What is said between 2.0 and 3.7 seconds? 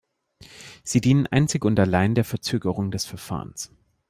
der Verzögerung des Verfahrens.